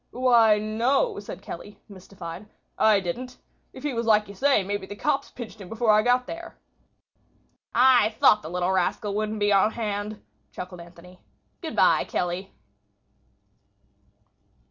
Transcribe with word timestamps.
"Why, 0.09 0.57
no," 0.57 1.19
said 1.19 1.43
Kelly, 1.43 1.79
mystified. 1.87 2.47
"I 2.75 2.99
didn't. 2.99 3.37
If 3.71 3.83
he 3.83 3.93
was 3.93 4.07
like 4.07 4.27
you 4.27 4.33
say, 4.33 4.63
maybe 4.63 4.87
the 4.87 4.95
cops 4.95 5.29
pinched 5.29 5.61
him 5.61 5.69
before 5.69 5.91
I 5.91 6.01
got 6.01 6.25
there." 6.25 6.57
"I 7.75 8.09
thought 8.19 8.41
the 8.41 8.49
little 8.49 8.71
rascal 8.71 9.13
wouldn't 9.13 9.39
be 9.39 9.53
on 9.53 9.73
hand," 9.73 10.19
chuckled 10.51 10.81
Anthony. 10.81 11.19
"Good 11.61 11.75
by, 11.75 12.05
Kelly." 12.05 12.51